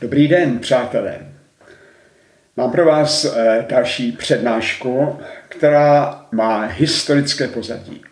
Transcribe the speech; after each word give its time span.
Dobrý 0.00 0.28
den, 0.28 0.58
přátelé. 0.58 1.18
Mám 2.56 2.72
pro 2.72 2.84
vás 2.84 3.24
eh, 3.24 3.66
další 3.68 4.12
přednášku, 4.12 5.18
která 5.48 6.20
má 6.32 6.64
historické 6.64 7.48
pozadí. 7.48 8.02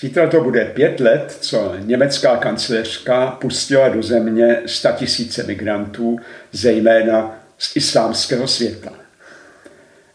Zítra 0.00 0.28
to 0.28 0.40
bude 0.40 0.64
pět 0.64 1.00
let, 1.00 1.36
co 1.40 1.74
německá 1.78 2.36
kancléřka 2.36 3.26
pustila 3.26 3.88
do 3.88 4.02
země 4.02 4.62
tisíce 4.96 5.42
migrantů, 5.42 6.18
zejména 6.52 7.38
z 7.58 7.76
islámského 7.76 8.48
světa. 8.48 8.92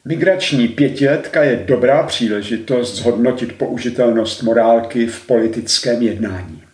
Migrační 0.06 0.68
pětiletka 0.68 1.44
je 1.44 1.56
dobrá 1.56 2.04
příležitost 2.04 2.96
zhodnotit 2.96 3.58
použitelnost 3.58 4.44
morálky 4.44 5.08
v 5.08 5.26
politickém 5.26 6.02
jednání. 6.02 6.69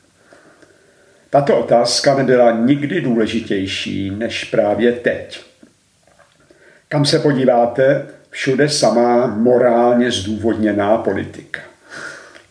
Tato 1.30 1.58
otázka 1.58 2.16
nebyla 2.16 2.52
nikdy 2.52 3.02
důležitější 3.02 4.10
než 4.10 4.44
právě 4.44 4.92
teď. 4.92 5.42
Kam 6.90 7.06
se 7.06 7.20
podíváte, 7.20 8.06
všude 8.30 8.70
samá 8.70 9.28
morálně 9.28 10.12
zdůvodněná 10.12 10.98
politika. 10.98 11.62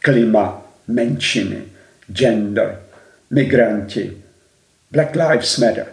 Klima, 0.03 0.67
menšiny, 0.89 1.63
gender, 2.13 2.81
migranti, 3.31 4.17
Black 4.91 5.15
Lives 5.15 5.59
Matter. 5.59 5.87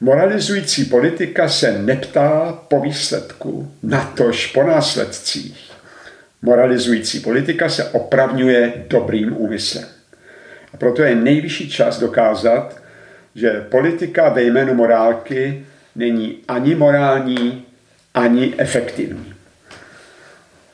Moralizující 0.00 0.84
politika 0.84 1.48
se 1.48 1.78
neptá 1.78 2.58
po 2.68 2.80
výsledku, 2.80 3.72
natož 3.82 4.46
po 4.46 4.62
následcích. 4.62 5.70
Moralizující 6.42 7.20
politika 7.20 7.68
se 7.68 7.84
opravňuje 7.84 8.72
dobrým 8.88 9.36
úmyslem. 9.36 9.93
A 10.74 10.76
proto 10.76 11.02
je 11.02 11.14
nejvyšší 11.14 11.70
čas 11.70 12.00
dokázat, 12.00 12.76
že 13.34 13.66
politika 13.68 14.28
ve 14.28 14.42
jménu 14.42 14.74
morálky 14.74 15.66
není 15.96 16.38
ani 16.48 16.74
morální, 16.74 17.66
ani 18.14 18.54
efektivní. 18.58 19.34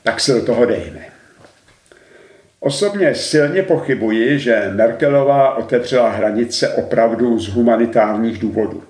Tak 0.03 0.19
se 0.19 0.33
do 0.33 0.45
toho 0.45 0.65
dejme. 0.65 1.05
Osobně 2.59 3.15
silně 3.15 3.63
pochybuji, 3.63 4.39
že 4.39 4.71
Merkelová 4.73 5.55
otevřela 5.55 6.09
hranice 6.09 6.69
opravdu 6.69 7.39
z 7.39 7.47
humanitárních 7.47 8.37
důvodů. 8.37 8.83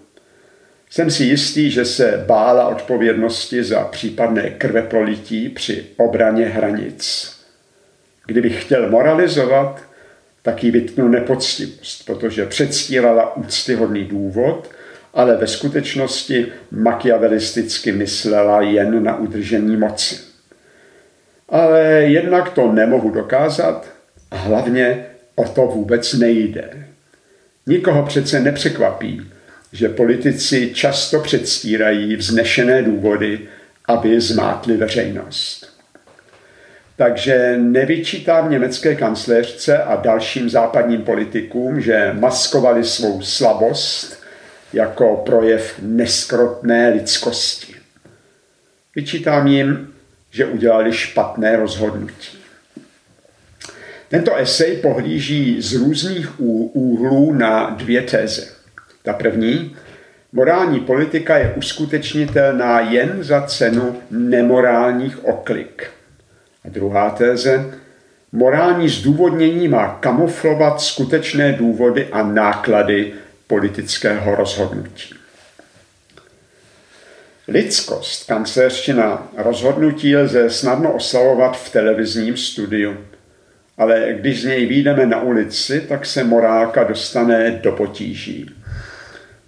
Jsem 0.90 1.12
si 1.12 1.24
jistý, 1.24 1.72
že 1.72 1.86
se 1.86 2.24
bála 2.28 2.68
odpovědnosti 2.68 3.64
za 3.64 3.84
případné 3.84 4.50
krveprolití 4.50 5.50
při 5.50 5.86
obraně 5.98 6.46
hranic. 6.46 7.32
Kdybych 8.26 8.64
chtěl 8.64 8.90
moralizovat, 8.90 9.91
tak 10.42 10.64
jí 10.64 10.72
vytknu 10.72 11.08
nepoctivost, 11.08 12.06
protože 12.06 12.46
předstírala 12.46 13.36
úctyhodný 13.36 14.04
důvod, 14.04 14.72
ale 15.14 15.38
ve 15.38 15.48
skutečnosti 15.48 16.48
makiavelisticky 16.72 17.92
myslela 17.92 18.62
jen 18.62 19.04
na 19.04 19.18
udržení 19.18 19.78
moci. 19.78 20.20
Ale 21.50 21.82
jednak 21.92 22.50
to 22.50 22.72
nemohu 22.72 23.10
dokázat 23.10 23.88
a 24.32 24.36
hlavně 24.36 25.06
o 25.36 25.44
to 25.44 25.62
vůbec 25.62 26.14
nejde. 26.14 26.88
Nikoho 27.68 28.06
přece 28.06 28.40
nepřekvapí, 28.40 29.22
že 29.74 29.90
politici 29.90 30.72
často 30.74 31.20
předstírají 31.20 32.16
vznešené 32.16 32.84
důvody, 32.84 33.40
aby 33.86 34.22
zmátli 34.22 34.78
veřejnost. 34.78 35.71
Takže 36.96 37.58
nevyčítám 37.58 38.52
německé 38.52 38.96
kancléřce 38.96 39.84
a 39.84 39.96
dalším 39.96 40.50
západním 40.50 41.02
politikům, 41.02 41.82
že 41.82 42.12
maskovali 42.14 42.84
svou 42.84 43.22
slabost 43.22 44.24
jako 44.74 45.16
projev 45.26 45.76
neskrotné 45.82 46.90
lidskosti. 46.90 47.76
Vyčítám 48.96 49.48
jim, 49.48 49.94
že 50.32 50.46
udělali 50.46 50.94
špatné 50.94 51.56
rozhodnutí. 51.56 52.38
Tento 54.10 54.36
esej 54.36 54.78
pohlíží 54.78 55.62
z 55.62 55.74
různých 55.74 56.40
úhlů 56.74 57.34
na 57.34 57.70
dvě 57.70 58.02
téze. 58.02 58.48
Ta 59.04 59.14
první, 59.14 59.76
morální 60.32 60.80
politika 60.80 61.38
je 61.38 61.54
uskutečnitelná 61.58 62.80
jen 62.80 63.24
za 63.24 63.42
cenu 63.42 64.02
nemorálních 64.12 65.26
oklik. 65.26 65.88
A 66.66 66.70
druhá 66.70 67.10
téze, 67.10 67.74
morální 68.32 68.90
zdůvodnění 68.90 69.68
má 69.68 69.98
kamuflovat 70.00 70.82
skutečné 70.82 71.54
důvody 71.54 72.08
a 72.12 72.24
náklady 72.24 73.14
politického 73.48 74.36
rozhodnutí. 74.36 75.16
Lidskost 77.48 78.28
kancléřština 78.28 79.28
rozhodnutí 79.38 80.16
lze 80.16 80.50
snadno 80.50 80.94
oslavovat 80.94 81.58
v 81.58 81.72
televizním 81.72 82.38
studiu. 82.38 82.98
Ale 83.78 84.08
když 84.14 84.42
z 84.42 84.46
něj 84.46 84.66
výjdeme 84.66 85.06
na 85.06 85.22
ulici, 85.22 85.82
tak 85.82 86.06
se 86.06 86.24
morálka 86.24 86.84
dostane 86.84 87.52
do 87.52 87.72
potíží. 87.72 88.50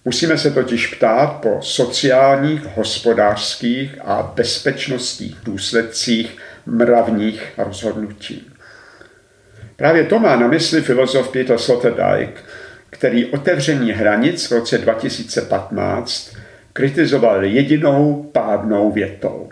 Musíme 0.06 0.38
se 0.38 0.52
totiž 0.52 0.88
ptát 0.88 1.42
po 1.42 1.58
sociálních, 1.62 2.62
hospodářských 2.76 3.96
a 4.02 4.34
bezpečnostních 4.36 5.36
důsledcích 5.44 6.38
mravních 6.66 7.54
rozhodnutí. 7.58 8.52
Právě 9.76 10.04
to 10.04 10.20
má 10.20 10.36
na 10.36 10.48
mysli 10.48 10.82
filozof 10.82 11.32
Peter 11.32 11.58
Sloterdijk, 11.58 12.44
který 12.90 13.26
otevření 13.26 13.92
hranic 13.92 14.48
v 14.48 14.52
roce 14.52 14.78
2015 14.78 16.36
kritizoval 16.74 17.44
jedinou 17.44 18.30
pádnou 18.34 18.92
větou. 18.92 19.50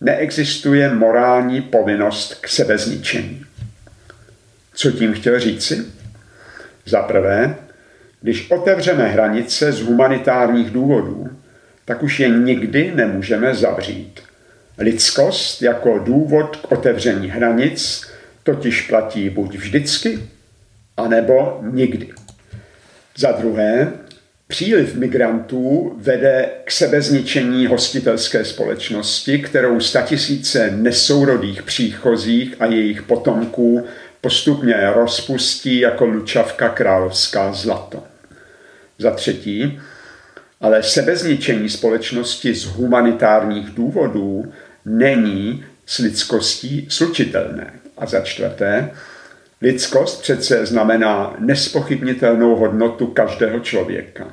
Neexistuje 0.00 0.94
morální 0.94 1.62
povinnost 1.62 2.34
k 2.40 2.48
sebezničení. 2.48 3.44
Co 4.74 4.90
tím 4.90 5.12
chtěl 5.12 5.40
říci? 5.40 5.84
Za 6.86 7.02
prvé, 7.02 7.54
když 8.20 8.50
otevřeme 8.50 9.08
hranice 9.08 9.72
z 9.72 9.80
humanitárních 9.80 10.70
důvodů, 10.70 11.28
tak 11.84 12.02
už 12.02 12.20
je 12.20 12.28
nikdy 12.28 12.92
nemůžeme 12.94 13.54
zavřít. 13.54 14.20
Lidskost 14.78 15.62
jako 15.62 15.98
důvod 15.98 16.56
k 16.56 16.72
otevření 16.72 17.28
hranic 17.28 18.06
totiž 18.42 18.82
platí 18.82 19.30
buď 19.30 19.54
vždycky, 19.56 20.18
anebo 20.96 21.60
nikdy. 21.62 22.08
Za 23.16 23.32
druhé, 23.32 23.92
příliv 24.48 24.94
migrantů 24.94 25.94
vede 25.96 26.48
k 26.64 26.70
sebezničení 26.70 27.66
hostitelské 27.66 28.44
společnosti, 28.44 29.38
kterou 29.38 29.80
statisíce 29.80 30.70
nesourodých 30.70 31.62
příchozích 31.62 32.54
a 32.60 32.66
jejich 32.66 33.02
potomků 33.02 33.86
postupně 34.20 34.74
rozpustí 34.94 35.78
jako 35.78 36.04
lučavka 36.04 36.68
královská 36.68 37.52
zlato. 37.52 38.02
Za 38.98 39.10
třetí, 39.10 39.80
ale 40.60 40.82
sebezničení 40.82 41.68
společnosti 41.68 42.54
z 42.54 42.64
humanitárních 42.64 43.70
důvodů 43.70 44.52
není 44.84 45.64
s 45.86 45.98
lidskostí 45.98 46.86
slučitelné. 46.90 47.72
A 47.98 48.06
za 48.06 48.20
čtvrté, 48.20 48.90
lidskost 49.62 50.22
přece 50.22 50.66
znamená 50.66 51.36
nespochybnitelnou 51.38 52.56
hodnotu 52.56 53.06
každého 53.06 53.60
člověka. 53.60 54.32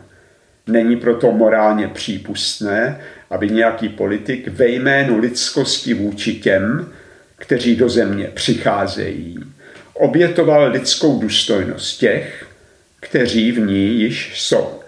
Není 0.67 0.95
proto 0.95 1.31
morálně 1.31 1.87
přípustné, 1.87 3.01
aby 3.29 3.49
nějaký 3.49 3.89
politik 3.89 4.47
ve 4.47 4.67
jménu 4.67 5.19
lidskosti 5.19 5.93
vůči 5.93 6.33
těm, 6.33 6.93
kteří 7.35 7.75
do 7.75 7.89
země 7.89 8.29
přicházejí, 8.33 9.39
obětoval 9.93 10.71
lidskou 10.71 11.19
důstojnost 11.19 11.99
těch, 11.99 12.47
kteří 12.99 13.51
v 13.51 13.59
ní 13.59 13.99
již 13.99 14.31
jsou. 14.35 14.80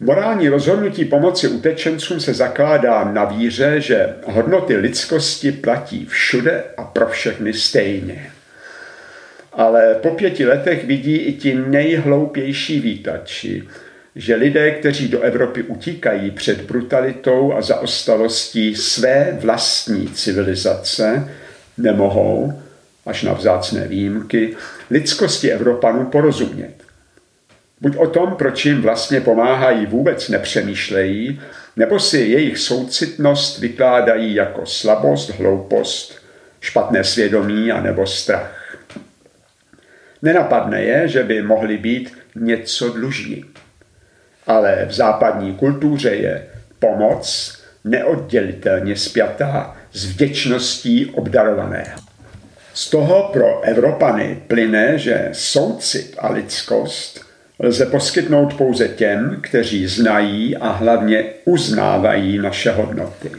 Morální 0.00 0.48
rozhodnutí 0.48 1.04
pomoci 1.04 1.48
utečencům 1.48 2.20
se 2.20 2.34
zakládá 2.34 3.04
na 3.04 3.24
víře, 3.24 3.80
že 3.80 4.14
hodnoty 4.24 4.76
lidskosti 4.76 5.52
platí 5.52 6.06
všude 6.06 6.64
a 6.76 6.84
pro 6.84 7.06
všechny 7.06 7.52
stejně. 7.52 8.30
Ale 9.52 9.94
po 9.94 10.10
pěti 10.10 10.46
letech 10.46 10.84
vidí 10.84 11.16
i 11.16 11.32
ti 11.32 11.54
nejhloupější 11.54 12.80
výtači, 12.80 13.64
že 14.16 14.34
lidé, 14.34 14.70
kteří 14.70 15.08
do 15.08 15.20
Evropy 15.20 15.62
utíkají 15.62 16.30
před 16.30 16.60
brutalitou 16.60 17.52
a 17.52 17.62
zaostalostí 17.62 18.74
své 18.74 19.38
vlastní 19.40 20.08
civilizace, 20.08 21.28
nemohou, 21.78 22.62
až 23.06 23.22
na 23.22 23.32
vzácné 23.32 23.88
výjimky, 23.88 24.56
lidskosti 24.90 25.52
Evropanů 25.52 26.04
porozumět. 26.04 26.75
Buď 27.80 27.96
o 27.96 28.06
tom, 28.06 28.34
proč 28.36 28.64
jim 28.64 28.82
vlastně 28.82 29.20
pomáhají, 29.20 29.86
vůbec 29.86 30.28
nepřemýšlejí, 30.28 31.40
nebo 31.76 32.00
si 32.00 32.18
jejich 32.18 32.58
soucitnost 32.58 33.58
vykládají 33.58 34.34
jako 34.34 34.66
slabost, 34.66 35.30
hloupost, 35.30 36.22
špatné 36.60 37.04
svědomí 37.04 37.72
a 37.72 37.80
nebo 37.80 38.06
strach. 38.06 38.78
Nenapadne 40.22 40.82
je, 40.82 41.08
že 41.08 41.24
by 41.24 41.42
mohli 41.42 41.78
být 41.78 42.18
něco 42.34 42.88
dluží. 42.88 43.44
Ale 44.46 44.86
v 44.88 44.92
západní 44.92 45.54
kultuře 45.54 46.10
je 46.10 46.46
pomoc 46.78 47.58
neoddělitelně 47.84 48.96
spjatá 48.96 49.76
s 49.92 50.06
vděčností 50.06 51.06
obdarovaného. 51.06 52.00
Z 52.74 52.90
toho 52.90 53.30
pro 53.32 53.60
Evropany 53.60 54.42
plyne, 54.48 54.98
že 54.98 55.28
soucit 55.32 56.14
a 56.18 56.32
lidskost 56.32 57.25
lze 57.58 57.86
poskytnout 57.86 58.54
pouze 58.54 58.88
těm, 58.88 59.38
kteří 59.40 59.86
znají 59.86 60.56
a 60.56 60.68
hlavně 60.68 61.24
uznávají 61.44 62.38
naše 62.38 62.70
hodnoty. 62.70 63.30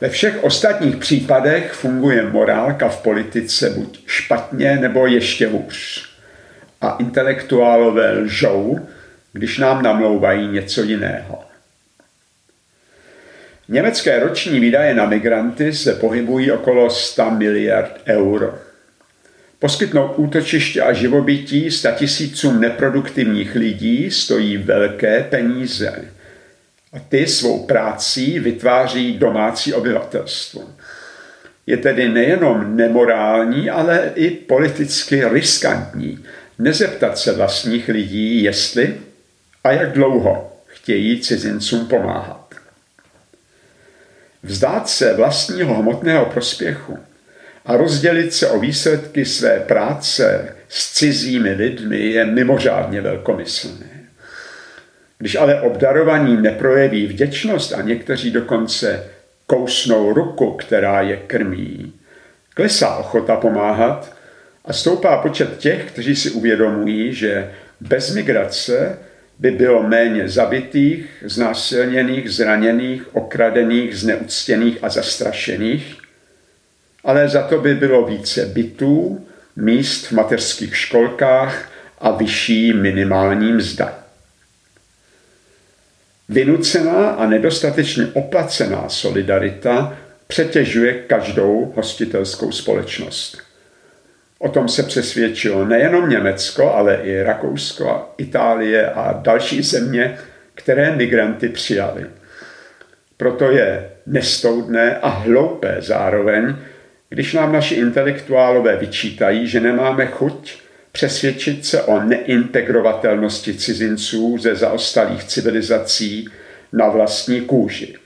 Ve 0.00 0.08
všech 0.08 0.44
ostatních 0.44 0.96
případech 0.96 1.72
funguje 1.72 2.22
morálka 2.22 2.88
v 2.88 3.02
politice 3.02 3.70
buď 3.70 4.02
špatně 4.06 4.76
nebo 4.76 5.06
ještě 5.06 5.48
hůř. 5.48 6.08
A 6.80 6.96
intelektuálové 7.00 8.12
lžou, 8.12 8.80
když 9.32 9.58
nám 9.58 9.82
namlouvají 9.82 10.48
něco 10.48 10.82
jiného. 10.82 11.44
Německé 13.68 14.18
roční 14.20 14.60
výdaje 14.60 14.94
na 14.94 15.06
migranty 15.06 15.72
se 15.72 15.94
pohybují 15.94 16.52
okolo 16.52 16.90
100 16.90 17.30
miliard 17.30 18.00
euro. 18.06 18.58
Poskytnout 19.62 20.12
útočiště 20.16 20.82
a 20.82 20.92
živobytí 20.92 21.68
tisícům 21.94 22.60
neproduktivních 22.60 23.54
lidí 23.54 24.10
stojí 24.10 24.56
velké 24.56 25.22
peníze. 25.22 26.04
A 26.92 26.98
ty 26.98 27.26
svou 27.26 27.66
prácí 27.66 28.38
vytváří 28.38 29.18
domácí 29.18 29.74
obyvatelstvo. 29.74 30.62
Je 31.66 31.76
tedy 31.76 32.08
nejenom 32.08 32.76
nemorální, 32.76 33.70
ale 33.70 34.12
i 34.14 34.30
politicky 34.30 35.28
riskantní 35.28 36.24
nezeptat 36.58 37.18
se 37.18 37.32
vlastních 37.32 37.88
lidí, 37.88 38.42
jestli 38.42 38.94
a 39.64 39.72
jak 39.72 39.92
dlouho 39.92 40.56
chtějí 40.66 41.20
cizincům 41.20 41.86
pomáhat. 41.86 42.54
Vzdát 44.42 44.88
se 44.88 45.14
vlastního 45.14 45.74
hmotného 45.74 46.26
prospěchu 46.26 46.98
a 47.64 47.76
rozdělit 47.76 48.34
se 48.34 48.48
o 48.48 48.60
výsledky 48.60 49.24
své 49.24 49.60
práce 49.60 50.54
s 50.68 50.92
cizími 50.92 51.52
lidmi 51.52 51.98
je 51.98 52.24
mimořádně 52.24 53.00
velkomyslné. 53.00 53.86
Když 55.18 55.36
ale 55.36 55.60
obdarovaní 55.60 56.36
neprojeví 56.36 57.06
vděčnost 57.06 57.72
a 57.72 57.82
někteří 57.82 58.30
dokonce 58.30 59.04
kousnou 59.46 60.12
ruku, 60.12 60.50
která 60.50 61.00
je 61.00 61.16
krmí, 61.16 61.92
klesá 62.54 62.96
ochota 62.96 63.36
pomáhat 63.36 64.16
a 64.64 64.72
stoupá 64.72 65.22
počet 65.22 65.58
těch, 65.58 65.84
kteří 65.84 66.16
si 66.16 66.30
uvědomují, 66.30 67.14
že 67.14 67.50
bez 67.80 68.14
migrace 68.14 68.98
by 69.38 69.50
bylo 69.50 69.82
méně 69.82 70.28
zabitých, 70.28 71.06
znásilněných, 71.24 72.30
zraněných, 72.30 73.16
okradených, 73.16 73.98
zneuctěných 73.98 74.78
a 74.82 74.88
zastrašených, 74.88 76.01
ale 77.04 77.28
za 77.28 77.42
to 77.42 77.58
by 77.58 77.74
bylo 77.74 78.06
více 78.06 78.46
bytů, 78.46 79.26
míst 79.56 80.06
v 80.06 80.12
mateřských 80.12 80.76
školkách 80.76 81.70
a 81.98 82.10
vyšší 82.10 82.72
minimální 82.72 83.52
mzda. 83.52 83.98
Vynucená 86.28 87.10
a 87.10 87.26
nedostatečně 87.26 88.06
oplacená 88.12 88.88
solidarita 88.88 89.98
přetěžuje 90.26 90.92
každou 90.92 91.72
hostitelskou 91.76 92.52
společnost. 92.52 93.38
O 94.38 94.48
tom 94.48 94.68
se 94.68 94.82
přesvědčilo 94.82 95.64
nejenom 95.64 96.08
Německo, 96.08 96.74
ale 96.74 96.96
i 96.96 97.22
Rakousko, 97.22 98.14
Itálie 98.18 98.90
a 98.90 99.12
další 99.12 99.62
země, 99.62 100.18
které 100.54 100.96
migranty 100.96 101.48
přijali. 101.48 102.06
Proto 103.16 103.50
je 103.50 103.90
nestoudné 104.06 104.98
a 104.98 105.08
hloupé 105.08 105.76
zároveň, 105.80 106.56
když 107.12 107.32
nám 107.32 107.52
naši 107.52 107.74
intelektuálové 107.74 108.76
vyčítají, 108.76 109.46
že 109.46 109.60
nemáme 109.60 110.06
chuť 110.06 110.62
přesvědčit 110.92 111.66
se 111.66 111.82
o 111.82 112.00
neintegrovatelnosti 112.00 113.54
cizinců 113.54 114.38
ze 114.38 114.54
zaostalých 114.54 115.24
civilizací 115.24 116.28
na 116.72 116.88
vlastní 116.88 117.40
kůži. 117.40 117.96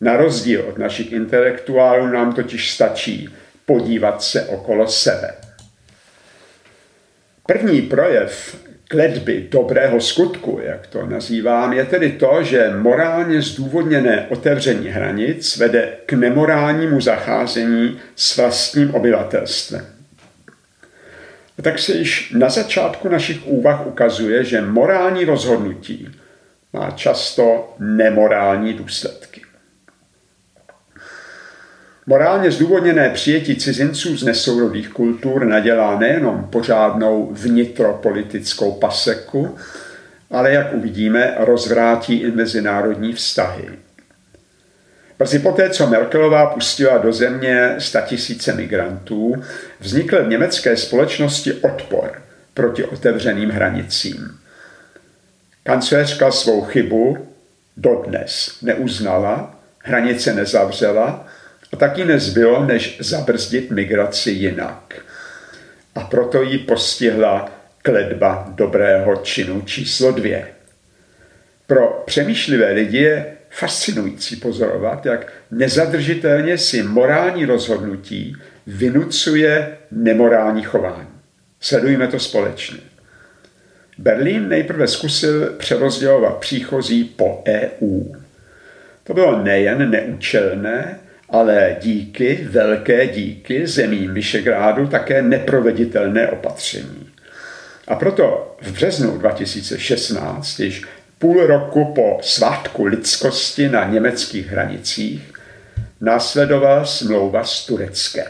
Na 0.00 0.16
rozdíl 0.16 0.64
od 0.68 0.78
našich 0.78 1.12
intelektuálů 1.12 2.06
nám 2.06 2.32
totiž 2.32 2.70
stačí 2.70 3.28
podívat 3.66 4.22
se 4.22 4.44
okolo 4.44 4.88
sebe. 4.88 5.34
První 7.46 7.82
projev 7.82 8.56
kledby 8.90 9.46
dobrého 9.50 10.00
skutku, 10.00 10.60
jak 10.62 10.86
to 10.86 11.06
nazývám, 11.06 11.72
je 11.72 11.84
tedy 11.84 12.12
to, 12.12 12.42
že 12.42 12.70
morálně 12.76 13.42
zdůvodněné 13.42 14.26
otevření 14.28 14.88
hranic 14.88 15.56
vede 15.56 15.92
k 16.06 16.12
nemorálnímu 16.12 17.00
zacházení 17.00 18.00
s 18.16 18.36
vlastním 18.36 18.94
obyvatelstvem. 18.94 19.86
A 21.58 21.62
tak 21.62 21.78
se 21.78 21.92
již 21.92 22.32
na 22.36 22.48
začátku 22.48 23.08
našich 23.08 23.46
úvah 23.46 23.86
ukazuje, 23.86 24.44
že 24.44 24.60
morální 24.60 25.24
rozhodnutí 25.24 26.08
má 26.72 26.90
často 26.90 27.74
nemorální 27.78 28.72
důsledky. 28.72 29.19
Morálně 32.06 32.50
zdůvodněné 32.50 33.10
přijetí 33.10 33.56
cizinců 33.56 34.16
z 34.16 34.22
nesourodých 34.22 34.88
kultur 34.88 35.44
nadělá 35.44 35.98
nejenom 35.98 36.44
pořádnou 36.44 37.28
vnitropolitickou 37.32 38.72
paseku, 38.72 39.56
ale 40.30 40.52
jak 40.52 40.72
uvidíme, 40.74 41.34
rozvrátí 41.38 42.14
i 42.14 42.30
mezinárodní 42.30 43.12
vztahy. 43.12 43.68
Brzy 45.18 45.38
poté, 45.38 45.70
co 45.70 45.86
Merkelová 45.86 46.46
pustila 46.46 46.98
do 46.98 47.12
země 47.12 47.76
tisíce 48.06 48.54
migrantů, 48.54 49.34
vznikl 49.80 50.24
v 50.24 50.28
německé 50.28 50.76
společnosti 50.76 51.52
odpor 51.52 52.22
proti 52.54 52.84
otevřeným 52.84 53.50
hranicím. 53.50 54.38
Kancléřka 55.62 56.30
svou 56.30 56.62
chybu 56.62 57.28
dodnes 57.76 58.58
neuznala, 58.62 59.54
hranice 59.78 60.34
nezavřela 60.34 61.26
a 61.72 61.76
taky 61.76 62.04
nezbylo, 62.04 62.64
než 62.64 62.96
zabrzdit 63.00 63.70
migraci 63.70 64.30
jinak. 64.30 64.94
A 65.94 66.00
proto 66.00 66.42
ji 66.42 66.58
postihla 66.58 67.60
kledba 67.82 68.48
dobrého 68.54 69.16
činu 69.16 69.62
číslo 69.62 70.12
dvě. 70.12 70.46
Pro 71.66 72.02
přemýšlivé 72.06 72.72
lidi 72.72 72.98
je 72.98 73.26
fascinující 73.50 74.36
pozorovat, 74.36 75.06
jak 75.06 75.32
nezadržitelně 75.50 76.58
si 76.58 76.82
morální 76.82 77.44
rozhodnutí 77.44 78.36
vynucuje 78.66 79.76
nemorální 79.90 80.62
chování. 80.62 81.08
Sledujeme 81.60 82.08
to 82.08 82.18
společně. 82.18 82.78
Berlín 83.98 84.48
nejprve 84.48 84.88
zkusil 84.88 85.46
přerozdělovat 85.58 86.36
příchozí 86.36 87.04
po 87.04 87.44
EU. 87.48 88.04
To 89.04 89.14
bylo 89.14 89.42
nejen 89.42 89.90
neúčelné, 89.90 90.98
ale 91.30 91.76
díky, 91.80 92.48
velké 92.50 93.06
díky 93.06 93.66
zemím 93.66 94.14
Vyšegrádu 94.14 94.86
také 94.86 95.22
neproveditelné 95.22 96.28
opatření. 96.28 97.08
A 97.88 97.94
proto 97.94 98.56
v 98.62 98.72
březnu 98.72 99.18
2016, 99.18 100.60
již 100.60 100.82
půl 101.18 101.46
roku 101.46 101.84
po 101.94 102.18
svátku 102.22 102.84
lidskosti 102.84 103.68
na 103.68 103.84
německých 103.84 104.46
hranicích, 104.46 105.32
následovala 106.00 106.84
smlouva 106.84 107.44
s 107.44 107.66
Tureckem. 107.66 108.26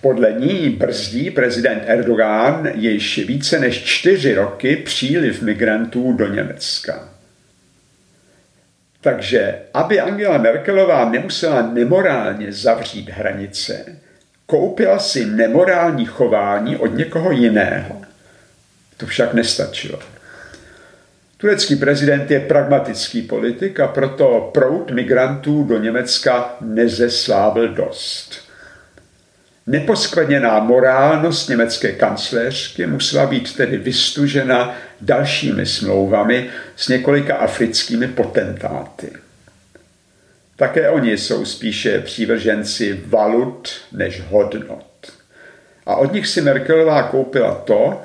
Podle 0.00 0.32
ní 0.32 0.70
brzdí 0.70 1.30
prezident 1.30 1.82
Erdogan 1.86 2.68
již 2.74 3.18
více 3.18 3.58
než 3.58 3.84
čtyři 3.84 4.34
roky 4.34 4.76
příliv 4.76 5.42
migrantů 5.42 6.12
do 6.12 6.26
Německa. 6.26 7.19
Takže 9.00 9.58
aby 9.74 10.00
Angela 10.00 10.38
Merkelová 10.38 11.10
nemusela 11.10 11.62
nemorálně 11.62 12.52
zavřít 12.52 13.08
hranice, 13.08 13.86
koupila 14.46 14.98
si 14.98 15.24
nemorální 15.24 16.06
chování 16.06 16.76
od 16.76 16.86
někoho 16.86 17.32
jiného. 17.32 18.02
To 18.96 19.06
však 19.06 19.34
nestačilo. 19.34 19.98
Turecký 21.36 21.76
prezident 21.76 22.30
je 22.30 22.40
pragmatický 22.40 23.22
politik 23.22 23.80
a 23.80 23.88
proto 23.88 24.50
prout 24.54 24.90
migrantů 24.90 25.64
do 25.64 25.78
Německa 25.78 26.56
nezeslávil 26.60 27.68
dost. 27.68 28.49
Neposkvrněná 29.66 30.60
morálnost 30.60 31.48
německé 31.48 31.92
kancléřky 31.92 32.86
musela 32.86 33.26
být 33.26 33.56
tedy 33.56 33.76
vystužena 33.76 34.76
dalšími 35.00 35.66
smlouvami 35.66 36.46
s 36.76 36.88
několika 36.88 37.36
africkými 37.36 38.08
potentáty. 38.08 39.12
Také 40.56 40.90
oni 40.90 41.18
jsou 41.18 41.44
spíše 41.44 42.00
přívrženci 42.00 43.00
valut 43.06 43.68
než 43.92 44.22
hodnot. 44.28 45.12
A 45.86 45.96
od 45.96 46.12
nich 46.12 46.26
si 46.26 46.40
Merkelová 46.40 47.02
koupila 47.02 47.54
to, 47.54 48.02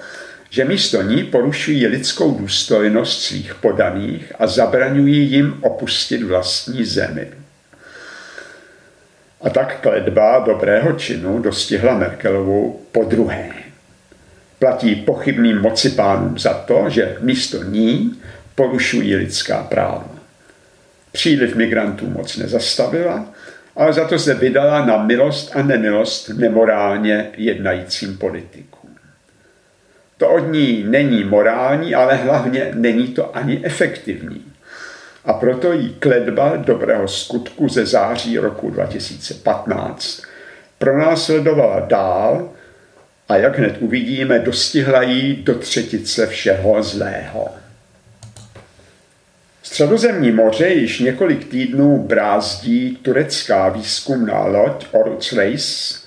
že 0.49 0.65
místo 0.65 1.01
ní 1.01 1.23
porušují 1.23 1.87
lidskou 1.87 2.31
důstojnost 2.31 3.21
svých 3.21 3.55
podaných 3.55 4.33
a 4.39 4.47
zabraňují 4.47 5.31
jim 5.31 5.57
opustit 5.61 6.23
vlastní 6.23 6.85
zemi. 6.85 7.27
A 9.45 9.49
tak 9.49 9.79
kledba 9.81 10.39
dobrého 10.39 10.93
činu 10.93 11.39
dostihla 11.39 11.97
Merkelovou 11.97 12.81
po 12.91 13.03
druhé. 13.03 13.49
Platí 14.59 14.95
pochybným 14.95 15.61
mocipánům 15.61 16.39
za 16.39 16.53
to, 16.53 16.85
že 16.89 17.17
místo 17.19 17.63
ní 17.63 18.21
porušují 18.55 19.15
lidská 19.15 19.63
práva. 19.63 20.09
Příliv 21.11 21.55
migrantů 21.55 22.09
moc 22.09 22.37
nezastavila, 22.37 23.25
ale 23.75 23.93
za 23.93 24.07
to 24.07 24.19
se 24.19 24.33
vydala 24.33 24.85
na 24.85 25.03
milost 25.03 25.55
a 25.55 25.61
nemilost 25.61 26.29
nemorálně 26.29 27.29
jednajícím 27.37 28.17
politikům. 28.17 28.89
To 30.17 30.29
od 30.29 30.39
ní 30.39 30.83
není 30.87 31.23
morální, 31.23 31.95
ale 31.95 32.15
hlavně 32.15 32.71
není 32.73 33.07
to 33.07 33.37
ani 33.37 33.65
efektivní. 33.65 34.45
A 35.25 35.33
proto 35.33 35.73
jí 35.73 35.95
kledba 35.99 36.55
dobrého 36.55 37.07
skutku 37.07 37.69
ze 37.69 37.85
září 37.85 38.37
roku 38.37 38.69
2015 38.69 40.21
pronásledovala 40.77 41.79
dál 41.79 42.49
a 43.29 43.37
jak 43.37 43.57
hned 43.57 43.75
uvidíme, 43.79 44.39
dostihla 44.39 45.01
jí 45.01 45.35
do 45.35 45.55
třetice 45.55 46.27
všeho 46.27 46.83
zlého. 46.83 47.49
Středozemní 49.63 50.31
moře 50.31 50.69
již 50.69 50.99
několik 50.99 51.49
týdnů 51.49 52.03
brázdí 52.07 52.95
turecká 53.01 53.69
výzkumná 53.69 54.45
loď 54.45 54.87
Oruc 54.91 55.33
Reis, 55.33 55.99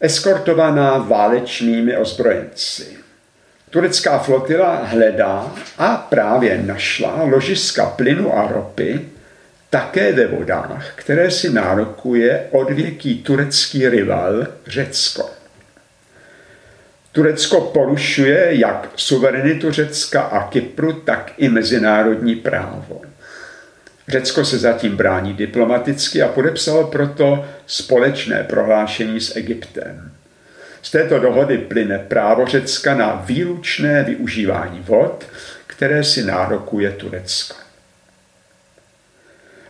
eskortovaná 0.00 0.98
válečnými 0.98 1.96
ozbrojenci. 1.96 2.99
Turecká 3.70 4.18
flotila 4.18 4.74
hledá 4.84 5.54
a 5.78 5.96
právě 5.96 6.62
našla 6.62 7.22
ložiska 7.22 7.86
plynu 7.86 8.38
a 8.38 8.48
ropy 8.52 9.00
také 9.70 10.12
ve 10.12 10.26
vodách, 10.26 10.92
které 10.94 11.30
si 11.30 11.50
nárokuje 11.50 12.46
odvěký 12.50 13.22
turecký 13.22 13.88
rival 13.88 14.46
Řecko. 14.66 15.30
Turecko 17.12 17.60
porušuje 17.60 18.48
jak 18.50 18.88
suverenitu 18.96 19.70
Řecka 19.70 20.20
a 20.22 20.48
Kypru, 20.48 20.92
tak 20.92 21.32
i 21.36 21.48
mezinárodní 21.48 22.36
právo. 22.36 23.00
Řecko 24.08 24.44
se 24.44 24.58
zatím 24.58 24.96
brání 24.96 25.34
diplomaticky 25.34 26.22
a 26.22 26.28
podepsalo 26.28 26.86
proto 26.86 27.44
společné 27.66 28.44
prohlášení 28.44 29.20
s 29.20 29.36
Egyptem. 29.36 30.12
Z 30.82 30.90
této 30.90 31.18
dohody 31.18 31.58
plyne 31.58 31.98
právo 31.98 32.46
Řecka 32.46 32.94
na 32.94 33.22
výlučné 33.26 34.02
využívání 34.02 34.80
vod, 34.80 35.26
které 35.66 36.04
si 36.04 36.24
nárokuje 36.24 36.90
Turecko. 36.92 37.54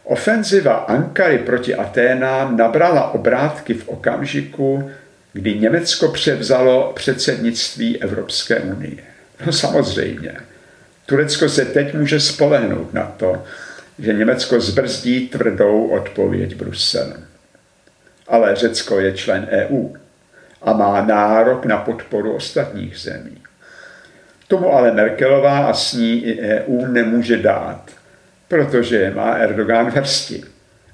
Ofenziva 0.05 0.75
Ankary 0.75 1.39
proti 1.39 1.75
Aténám 1.75 2.57
nabrala 2.57 3.11
obrátky 3.11 3.75
v 3.75 3.89
okamžiku, 3.89 4.91
kdy 5.33 5.59
Německo 5.59 6.09
převzalo 6.09 6.93
předsednictví 6.97 8.03
Evropské 8.03 8.61
unie. 8.61 9.03
No 9.47 9.53
samozřejmě. 9.53 10.37
Turecko 11.07 11.49
se 11.49 11.65
teď 11.65 11.95
může 11.95 12.21
spolehnout 12.21 12.95
na 12.95 13.15
to, 13.17 13.43
že 13.99 14.13
Německo 14.13 14.61
zbrzdí 14.61 15.29
tvrdou 15.29 15.89
odpověď 15.89 16.55
Bruselu. 16.55 17.15
Ale 18.29 18.57
Řecko 18.57 19.01
je 19.01 19.13
člen 19.13 19.49
EU 19.51 19.89
a 20.63 20.73
má 20.73 21.05
nárok 21.05 21.67
na 21.67 21.77
podporu 21.77 22.33
ostatních 22.33 22.99
zemí. 22.99 23.43
Tomu 24.49 24.73
ale 24.73 24.93
Merkelová 24.93 25.59
a 25.59 25.75
s 25.75 25.93
ní 25.93 26.25
i 26.25 26.41
EU 26.41 26.87
nemůže 26.87 27.37
dát, 27.37 27.91
protože 28.49 29.13
má 29.17 29.33
Erdogan 29.33 29.87
hrsti. 29.87 30.43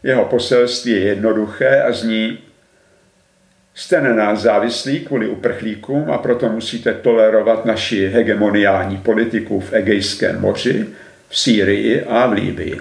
Jeho 0.03 0.25
poselství 0.25 0.93
je 0.93 1.01
jednoduché 1.01 1.83
a 1.83 1.93
zní 1.93 2.39
Jste 3.79 4.01
na 4.01 4.15
nás 4.15 4.41
závislí 4.41 5.01
kvůli 5.01 5.29
uprchlíkům 5.29 6.11
a 6.11 6.19
proto 6.19 6.49
musíte 6.49 6.95
tolerovat 6.95 7.65
naši 7.65 8.09
hegemoniální 8.09 8.97
politiku 8.97 9.61
v 9.61 9.73
Egejském 9.73 10.41
moři, 10.41 10.87
v 11.29 11.39
Sýrii 11.39 12.03
a 12.03 12.27
v 12.27 12.33
Líbii. 12.33 12.81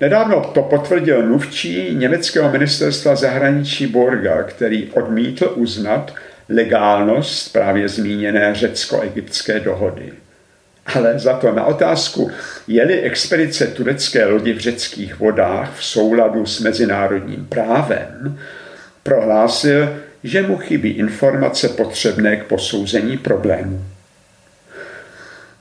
Nedávno 0.00 0.50
to 0.54 0.62
potvrdil 0.62 1.26
mluvčí 1.26 1.94
německého 1.94 2.50
ministerstva 2.50 3.16
zahraničí 3.16 3.86
Borga, 3.86 4.42
který 4.42 4.90
odmítl 4.90 5.52
uznat 5.54 6.14
legálnost 6.48 7.52
právě 7.52 7.88
zmíněné 7.88 8.54
řecko-egyptské 8.54 9.60
dohody. 9.60 10.12
Ale 10.94 11.18
za 11.18 11.32
to 11.32 11.52
na 11.52 11.64
otázku, 11.64 12.30
je-li 12.66 13.00
expedice 13.00 13.66
turecké 13.66 14.26
lodi 14.26 14.52
v 14.52 14.58
řeckých 14.58 15.18
vodách 15.18 15.74
v 15.76 15.84
souladu 15.84 16.46
s 16.46 16.60
mezinárodním 16.60 17.46
právem, 17.46 18.38
prohlásil, 19.02 19.96
že 20.24 20.42
mu 20.42 20.56
chybí 20.56 20.90
informace 20.90 21.68
potřebné 21.68 22.36
k 22.36 22.44
posouzení 22.44 23.18
problému. 23.18 23.84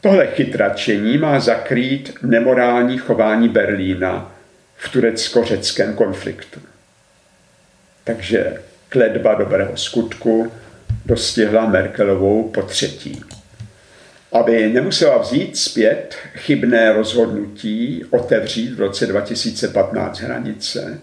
Tohle 0.01 0.27
chytračení 0.27 1.17
má 1.17 1.39
zakrýt 1.39 2.13
nemorální 2.21 2.97
chování 2.97 3.49
Berlína 3.49 4.31
v 4.75 4.89
turecko-řeckém 4.89 5.93
konfliktu. 5.93 6.59
Takže 8.03 8.61
kledba 8.89 9.33
dobrého 9.33 9.77
skutku 9.77 10.51
dostihla 11.05 11.65
Merkelovou 11.65 12.49
po 12.49 12.61
třetí. 12.61 13.21
Aby 14.31 14.73
nemusela 14.73 15.17
vzít 15.17 15.57
zpět 15.57 16.15
chybné 16.35 16.93
rozhodnutí 16.93 18.05
otevřít 18.09 18.73
v 18.73 18.79
roce 18.79 19.05
2015 19.05 20.19
hranice, 20.19 20.99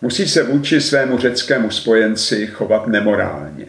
musí 0.00 0.28
se 0.28 0.42
vůči 0.42 0.80
svému 0.80 1.18
řeckému 1.18 1.70
spojenci 1.70 2.46
chovat 2.46 2.86
nemorálně. 2.86 3.66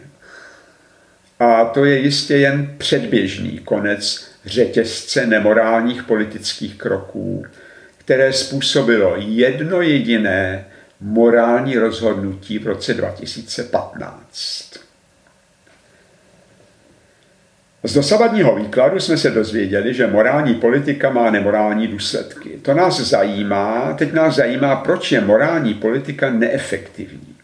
A 1.39 1.65
to 1.65 1.85
je 1.85 1.99
jistě 1.99 2.37
jen 2.37 2.75
předběžný 2.77 3.59
konec 3.59 4.34
řetězce 4.45 5.25
nemorálních 5.25 6.03
politických 6.03 6.75
kroků, 6.75 7.45
které 7.97 8.33
způsobilo 8.33 9.15
jedno 9.17 9.81
jediné 9.81 10.65
morální 11.01 11.77
rozhodnutí 11.77 12.59
v 12.59 12.67
roce 12.67 12.93
2015. 12.93 14.79
Z 17.83 17.93
dosavadního 17.93 18.55
výkladu 18.55 18.99
jsme 18.99 19.17
se 19.17 19.29
dozvěděli, 19.31 19.93
že 19.93 20.07
morální 20.07 20.55
politika 20.55 21.09
má 21.09 21.31
nemorální 21.31 21.87
důsledky. 21.87 22.49
To 22.49 22.73
nás 22.73 22.99
zajímá, 22.99 23.93
teď 23.97 24.13
nás 24.13 24.35
zajímá, 24.35 24.75
proč 24.75 25.11
je 25.11 25.21
morální 25.21 25.73
politika 25.73 26.29
neefektivní. 26.29 27.35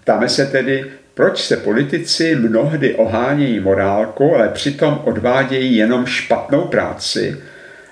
Ptáme 0.00 0.28
se 0.28 0.46
tedy, 0.46 0.90
proč 1.14 1.42
se 1.42 1.56
politici 1.56 2.36
mnohdy 2.36 2.94
ohánějí 2.94 3.60
morálkou, 3.60 4.34
ale 4.34 4.48
přitom 4.48 5.00
odvádějí 5.04 5.76
jenom 5.76 6.06
špatnou 6.06 6.64
práci 6.64 7.36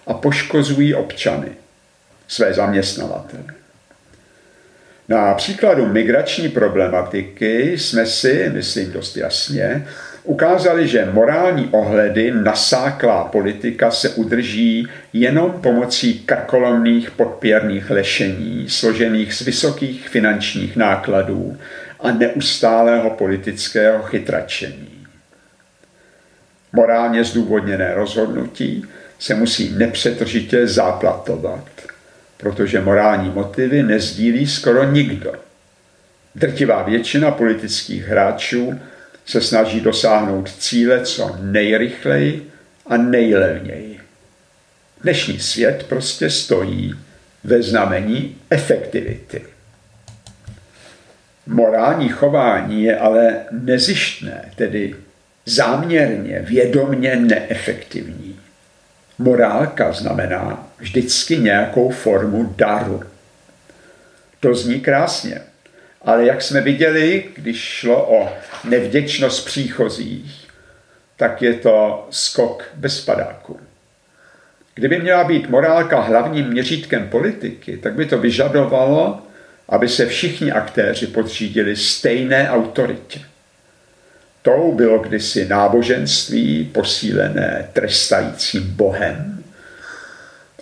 a 0.07 0.15
poškozují 0.15 0.95
občany, 0.95 1.49
své 2.29 2.55
zaměstnavatele. 2.55 3.45
Na 5.09 5.35
příkladu 5.35 5.87
migrační 5.87 6.49
problematiky 6.49 7.79
jsme 7.79 8.07
si, 8.07 8.51
myslím 8.53 8.93
dost 8.93 9.17
jasně, 9.17 9.87
ukázali, 10.25 10.89
že 10.89 11.09
morální 11.13 11.69
ohledy 11.71 12.31
nasáklá 12.31 13.25
politika 13.25 13.91
se 13.91 14.09
udrží 14.09 14.89
jenom 15.13 15.53
pomocí 15.53 16.19
krkolomných 16.19 17.11
podpěrných 17.11 17.91
lešení, 17.91 18.65
složených 18.69 19.35
z 19.35 19.41
vysokých 19.41 20.09
finančních 20.09 20.77
nákladů 20.77 21.57
a 22.03 22.11
neustálého 22.11 23.11
politického 23.11 24.03
chytračení. 24.03 25.07
Morálně 26.73 27.25
zdůvodněné 27.25 27.95
rozhodnutí 27.95 28.85
se 29.19 29.35
musí 29.35 29.73
nepřetržitě 29.73 30.67
záplatovat, 30.67 31.69
protože 32.37 32.81
morální 32.81 33.31
motivy 33.31 33.83
nezdílí 33.83 34.47
skoro 34.47 34.85
nikdo. 34.85 35.33
Drtivá 36.35 36.83
většina 36.83 37.31
politických 37.31 38.05
hráčů 38.05 38.81
se 39.27 39.41
snaží 39.41 39.81
dosáhnout 39.81 40.51
cíle 40.59 41.05
co 41.05 41.37
nejrychleji 41.41 42.51
a 42.87 42.97
nejlevněji. 42.97 44.01
Dnešní 45.03 45.41
svět 45.41 45.87
prostě 45.89 46.31
stojí 46.31 46.95
ve 47.45 47.63
znamení 47.63 48.37
efektivity. 48.51 49.43
Morální 51.53 52.09
chování 52.09 52.83
je 52.83 52.99
ale 52.99 53.45
nezištné, 53.51 54.53
tedy 54.57 54.97
záměrně, 55.47 56.39
vědomně 56.39 57.17
neefektivní. 57.17 58.41
Morálka 59.19 59.93
znamená 59.93 60.67
vždycky 60.79 61.39
nějakou 61.39 61.91
formu 61.91 62.55
daru. 62.57 63.03
To 64.41 64.55
zní 64.55 64.81
krásně, 64.81 65.41
ale 66.03 66.27
jak 66.27 66.43
jsme 66.43 66.61
viděli, 66.61 67.25
když 67.37 67.61
šlo 67.61 68.07
o 68.11 68.33
nevděčnost 68.65 69.47
příchozích, 69.47 70.49
tak 71.17 71.43
je 71.43 71.55
to 71.55 72.07
skok 72.11 72.65
bez 72.75 73.01
padáku. 73.05 73.61
Kdyby 74.75 75.01
měla 75.01 75.25
být 75.25 75.49
morálka 75.49 76.01
hlavním 76.01 76.47
měřítkem 76.47 77.09
politiky, 77.09 77.77
tak 77.77 77.95
by 77.95 78.07
to 78.07 78.19
vyžadovalo, 78.19 79.23
aby 79.71 79.89
se 79.89 80.07
všichni 80.07 80.53
aktéři 80.53 81.07
podřídili 81.07 81.77
stejné 81.77 82.51
autoritě. 82.51 83.21
Tou 84.43 84.73
bylo 84.73 84.99
kdysi 84.99 85.49
náboženství 85.49 86.65
posílené 86.65 87.69
trestajícím 87.73 88.63
Bohem, 88.63 89.45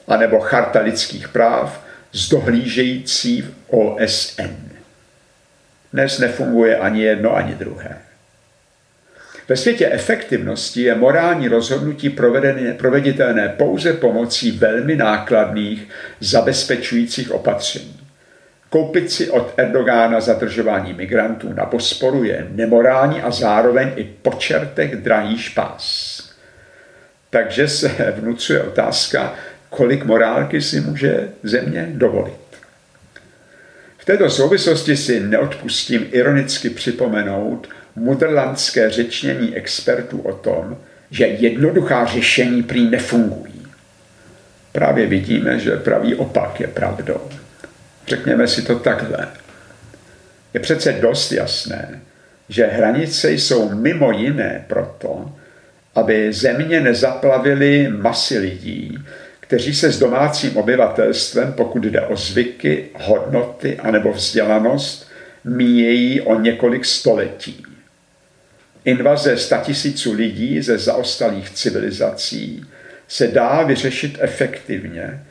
anebo 0.09 0.41
charta 0.41 0.81
lidských 0.81 1.29
práv 1.29 1.81
z 2.12 2.29
dohlížející 2.29 3.43
v 3.43 3.53
OSN. 3.67 4.69
Dnes 5.93 6.19
nefunguje 6.19 6.79
ani 6.79 7.03
jedno, 7.03 7.37
ani 7.37 7.55
druhé. 7.55 7.99
Ve 9.49 9.57
světě 9.57 9.88
efektivnosti 9.91 10.83
je 10.83 10.95
morální 10.95 11.49
rozhodnutí 11.49 12.11
proveditelné 12.79 13.49
pouze 13.49 13.93
pomocí 13.93 14.50
velmi 14.50 14.97
nákladných 14.97 15.88
zabezpečujících 16.21 17.31
opatření. 17.31 17.98
Koupit 18.71 19.11
si 19.11 19.31
od 19.31 19.55
Erdogána 19.57 20.21
zadržování 20.21 20.93
migrantů 20.93 21.53
na 21.53 21.65
Bosporu 21.65 22.25
je 22.25 22.47
nemorální 22.51 23.23
a 23.23 23.31
zároveň 23.31 23.93
i 23.97 24.05
po 24.23 24.31
čertech 24.31 24.97
drahý 24.97 25.39
špás. 25.39 26.19
Takže 27.31 27.69
se 27.69 28.15
vnucuje 28.17 28.63
otázka, 28.63 29.35
kolik 29.71 30.05
morálky 30.05 30.63
si 30.63 30.81
může 30.81 31.29
země 31.43 31.89
dovolit. 31.93 32.35
V 33.99 34.05
této 34.05 34.31
souvislosti 34.31 34.97
si 34.97 35.21
neodpustím 35.21 36.07
ironicky 36.11 36.71
připomenout 36.71 37.69
mudrlandské 37.97 38.91
řečnění 38.91 39.57
expertů 39.57 40.21
o 40.21 40.33
tom, 40.33 40.77
že 41.11 41.27
jednoduchá 41.27 42.05
řešení 42.07 42.63
prý 42.63 42.91
nefungují. 42.91 43.67
Právě 44.73 45.07
vidíme, 45.07 45.59
že 45.59 45.77
pravý 45.77 46.15
opak 46.15 46.61
je 46.61 46.67
pravdou. 46.67 47.21
Řekněme 48.09 48.49
si 48.49 48.62
to 48.62 48.79
takhle. 48.79 49.29
Je 50.55 50.61
přece 50.61 50.93
dost 50.93 51.33
jasné, 51.33 52.00
že 52.49 52.67
hranice 52.67 53.33
jsou 53.33 53.75
mimo 53.75 54.12
jiné 54.12 54.65
proto, 54.69 55.33
aby 55.95 56.33
země 56.33 56.81
nezaplavily 56.81 57.88
masy 57.88 58.38
lidí, 58.38 58.99
kteří 59.41 59.75
se 59.75 59.93
s 59.93 59.99
domácím 59.99 60.57
obyvatelstvem, 60.57 61.53
pokud 61.53 61.85
jde 61.85 62.00
o 62.00 62.17
zvyky, 62.17 62.88
hodnoty 62.95 63.77
anebo 63.77 64.12
vzdělanost, 64.12 65.09
míjejí 65.45 66.21
o 66.21 66.41
několik 66.41 66.85
století. 66.85 67.62
Invaze 68.85 69.37
statisíců 69.37 70.12
lidí 70.12 70.62
ze 70.62 70.79
zaostalých 70.79 71.50
civilizací 71.50 72.65
se 73.09 73.27
dá 73.27 73.62
vyřešit 73.62 74.19
efektivně, 74.21 75.25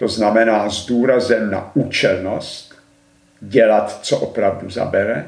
to 0.00 0.08
znamená 0.08 0.70
s 0.70 0.86
důrazem 0.86 1.50
na 1.50 1.70
účelnost, 1.74 2.74
dělat, 3.40 3.98
co 4.02 4.18
opravdu 4.18 4.70
zabere, 4.70 5.26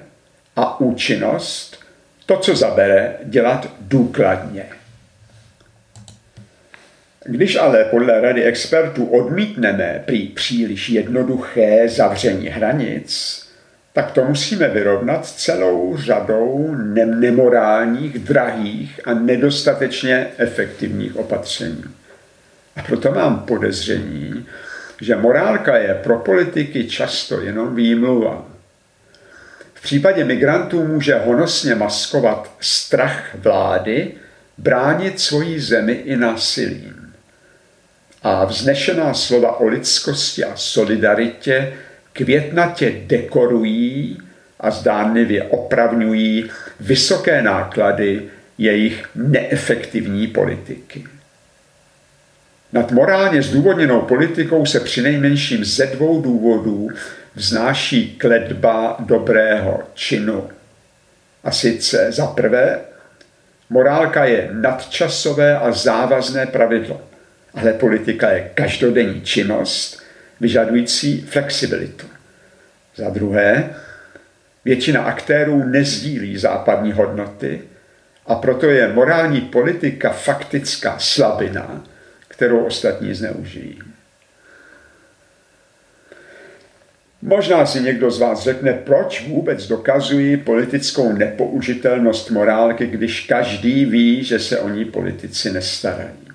a 0.57 0.81
účinnost, 0.81 1.81
to, 2.27 2.37
co 2.37 2.57
zabere, 2.57 3.17
dělat 3.25 3.71
důkladně. 3.81 4.65
Když 7.25 7.57
ale 7.57 7.85
podle 7.85 8.21
rady 8.21 8.45
expertů 8.45 9.07
odmítneme 9.07 10.03
prý 10.07 10.29
příliš 10.29 10.89
jednoduché 10.89 11.89
zavření 11.89 12.49
hranic, 12.49 13.43
tak 13.93 14.11
to 14.11 14.25
musíme 14.25 14.69
vyrovnat 14.69 15.27
celou 15.27 15.97
řadou 15.97 16.75
nemorálních, 17.21 18.19
drahých 18.19 19.01
a 19.05 19.15
nedostatečně 19.15 20.27
efektivních 20.39 21.17
opatření. 21.17 21.85
A 22.77 22.83
proto 22.83 23.13
mám 23.13 23.39
podezření, 23.39 24.47
že 25.01 25.17
morálka 25.17 25.77
je 25.77 25.95
pro 25.95 26.19
politiky 26.19 26.89
často 26.89 27.41
jenom 27.41 27.75
výmluva. 27.75 28.47
V 29.75 29.83
případě 29.83 30.25
migrantů 30.25 30.85
může 30.85 31.19
honosně 31.19 31.75
maskovat 31.75 32.53
strach 32.61 33.35
vlády 33.35 34.11
bránit 34.59 35.21
svoji 35.21 35.61
zemi 35.61 35.93
i 35.93 36.17
násilím. 36.17 37.15
A 38.23 38.45
vznešená 38.45 39.15
slova 39.15 39.61
o 39.61 39.67
lidskosti 39.67 40.45
a 40.45 40.57
solidaritě 40.57 41.73
květnatě 42.13 42.93
dekorují 43.07 44.19
a 44.61 44.71
zdánlivě 44.71 45.43
opravňují 45.43 46.51
vysoké 46.81 47.43
náklady 47.43 48.23
jejich 48.59 49.09
neefektivní 49.15 50.27
politiky. 50.27 51.05
Nad 52.73 52.91
morálně 52.93 53.43
zdůvodněnou 53.43 54.01
politikou 54.01 54.67
se 54.67 54.81
přinejmenším 54.81 55.65
ze 55.65 55.87
dvou 55.87 56.23
důvodů 56.23 56.89
vznáší 57.35 58.17
kledba 58.17 58.97
dobrého 59.01 59.83
činu. 59.95 60.49
A 61.45 61.51
sice 61.51 62.13
za 62.13 62.27
prvé, 62.27 62.81
morálka 63.71 64.25
je 64.25 64.49
nadčasové 64.53 65.59
a 65.59 65.73
závazné 65.73 66.47
pravidlo, 66.47 67.01
ale 67.55 67.73
politika 67.73 68.31
je 68.31 68.51
každodenní 68.55 69.21
činnost, 69.21 70.03
vyžadující 70.41 71.21
flexibilitu. 71.21 72.07
Za 72.97 73.11
druhé, 73.11 73.75
většina 74.65 75.03
aktérů 75.03 75.65
nezdílí 75.65 76.39
západní 76.39 76.93
hodnoty 76.93 77.63
a 78.27 78.35
proto 78.35 78.67
je 78.67 78.89
morální 78.89 79.41
politika 79.41 80.11
faktická 80.11 80.99
slabina, 80.99 81.85
kterou 82.43 82.65
ostatní 82.65 83.15
zneužijí. 83.15 83.79
Možná 87.23 87.67
si 87.67 87.81
někdo 87.81 88.11
z 88.11 88.19
vás 88.19 88.43
řekne, 88.43 88.73
proč 88.73 89.27
vůbec 89.29 89.67
dokazují 89.67 90.37
politickou 90.37 91.13
nepoužitelnost 91.13 92.31
morálky, 92.31 92.87
když 92.87 93.27
každý 93.27 93.85
ví, 93.85 94.25
že 94.25 94.39
se 94.39 94.61
o 94.61 94.69
ní 94.69 94.85
politici 94.85 95.53
nestarají. 95.53 96.29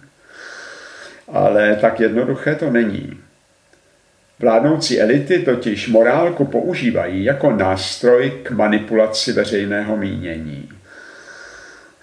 Ale 1.27 1.77
tak 1.81 1.99
jednoduché 1.99 2.55
to 2.55 2.69
není. 2.69 3.19
Vládnoucí 4.39 5.01
elity 5.01 5.39
totiž 5.39 5.87
morálku 5.87 6.45
používají 6.45 7.23
jako 7.23 7.51
nástroj 7.51 8.31
k 8.43 8.51
manipulaci 8.51 9.33
veřejného 9.33 9.97
mínění. 9.97 10.69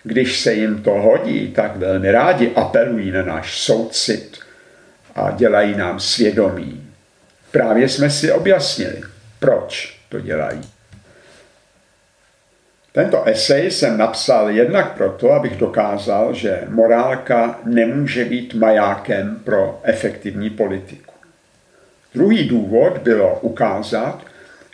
Když 0.04 0.40
se 0.40 0.52
jim 0.52 0.82
to 0.82 0.90
hodí, 0.90 1.52
tak 1.52 1.76
velmi 1.76 2.10
rádi 2.10 2.52
apelují 2.54 3.10
na 3.10 3.22
náš 3.22 3.58
soucit 3.58 4.38
a 5.14 5.30
dělají 5.30 5.76
nám 5.76 6.00
svědomí. 6.00 6.90
Právě 7.50 7.88
jsme 7.88 8.10
si 8.10 8.32
objasnili, 8.32 9.00
proč 9.38 9.98
to 10.08 10.20
dělají. 10.20 10.60
Tento 12.92 13.24
esej 13.24 13.70
jsem 13.70 13.98
napsal 13.98 14.50
jednak 14.50 14.96
proto, 14.96 15.32
abych 15.32 15.56
dokázal, 15.56 16.34
že 16.34 16.62
morálka 16.68 17.58
nemůže 17.64 18.24
být 18.24 18.54
majákem 18.54 19.40
pro 19.44 19.80
efektivní 19.82 20.50
politiku. 20.50 21.14
Druhý 22.14 22.48
důvod 22.48 22.98
bylo 22.98 23.38
ukázat, 23.40 24.20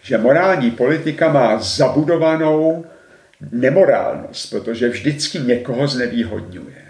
že 0.02 0.18
morální 0.18 0.70
politika 0.70 1.32
má 1.32 1.58
zabudovanou 1.58 2.84
nemorálnost, 3.52 4.50
protože 4.50 4.88
vždycky 4.88 5.38
někoho 5.38 5.88
znevýhodňuje. 5.88 6.84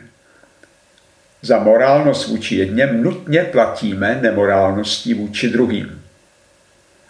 Za 1.43 1.59
morálnost 1.59 2.29
vůči 2.29 2.57
jedněm 2.57 3.03
nutně 3.03 3.45
platíme 3.45 4.19
nemorálností 4.23 5.15
vůči 5.15 5.49
druhým. 5.49 6.03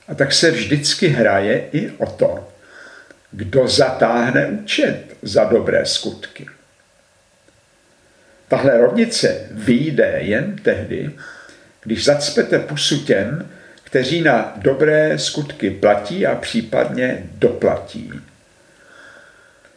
A 0.09 0.15
tak 0.15 0.33
se 0.33 0.51
vždycky 0.51 1.09
hraje 1.09 1.69
i 1.73 1.91
o 1.91 2.07
to, 2.07 2.49
kdo 3.31 3.69
zatáhne 3.69 4.47
účet 4.47 5.05
za 5.23 5.45
dobré 5.45 5.87
skutky. 5.87 6.47
Tahle 8.49 8.79
rovnice 8.79 9.49
vyjde 9.51 10.19
jen 10.19 10.57
tehdy, 10.63 11.11
když 11.83 12.05
zacpete 12.05 12.59
pusu 12.59 13.05
těm, 13.05 13.49
kteří 13.85 14.23
na 14.23 14.53
dobré 14.57 15.19
skutky 15.19 15.71
platí 15.71 16.27
a 16.27 16.35
případně 16.35 17.23
doplatí. 17.35 18.13